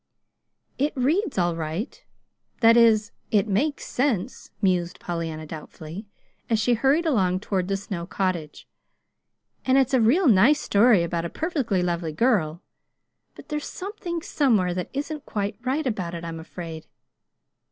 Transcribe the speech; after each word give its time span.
"It 0.79 0.93
reads 0.97 1.37
all 1.37 1.55
right 1.55 2.03
that 2.61 2.75
is, 2.75 3.11
it 3.29 3.47
makes 3.47 3.85
sense," 3.85 4.49
mused 4.59 4.99
Pollyanna 4.99 5.45
doubtfully, 5.45 6.07
as 6.49 6.59
she 6.59 6.73
hurried 6.73 7.05
along 7.05 7.41
toward 7.41 7.67
the 7.67 7.77
Snow 7.77 8.07
cottage; 8.07 8.67
"and 9.63 9.77
it's 9.77 9.93
a 9.93 10.01
real 10.01 10.27
nice 10.27 10.59
story 10.59 11.03
about 11.03 11.23
a 11.25 11.29
perfectly 11.29 11.83
lovely 11.83 12.13
girl. 12.13 12.63
But 13.35 13.49
there's 13.49 13.67
something 13.69 14.23
somewhere 14.23 14.73
that 14.73 14.89
isn't 14.91 15.27
quite 15.27 15.59
right 15.61 15.85
about 15.85 16.15
it, 16.15 16.25
I'm 16.25 16.39
afraid. 16.39 16.87